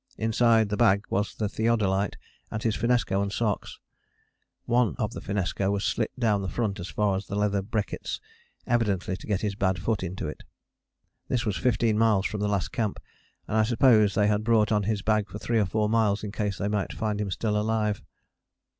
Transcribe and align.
Inside 0.17 0.69
the 0.69 0.77
bag 0.77 1.05
was 1.11 1.35
the 1.35 1.47
theodolite, 1.47 2.15
and 2.49 2.63
his 2.63 2.75
finnesko 2.75 3.21
and 3.21 3.31
socks. 3.31 3.77
One 4.65 4.95
of 4.97 5.13
the 5.13 5.21
finnesko 5.21 5.69
was 5.71 5.83
slit 5.85 6.09
down 6.17 6.41
the 6.41 6.49
front 6.49 6.79
as 6.79 6.89
far 6.89 7.15
as 7.17 7.27
the 7.27 7.35
leather 7.35 7.61
beckets, 7.61 8.19
evidently 8.65 9.15
to 9.15 9.27
get 9.27 9.41
his 9.41 9.53
bad 9.53 9.77
foot 9.77 10.01
into 10.01 10.27
it. 10.27 10.41
This 11.27 11.45
was 11.45 11.55
fifteen 11.55 11.99
miles 11.99 12.25
from 12.25 12.39
the 12.41 12.47
last 12.49 12.71
camp, 12.71 12.99
and 13.47 13.55
I 13.57 13.61
suppose 13.63 14.15
they 14.15 14.25
had 14.25 14.43
brought 14.43 14.71
on 14.71 14.81
his 14.89 15.03
bag 15.03 15.29
for 15.29 15.37
three 15.37 15.59
or 15.59 15.67
four 15.67 15.87
miles 15.87 16.23
in 16.23 16.31
case 16.31 16.57
they 16.57 16.67
might 16.67 16.93
find 16.93 17.21
him 17.21 17.29
still 17.29 17.55
alive. 17.55 18.01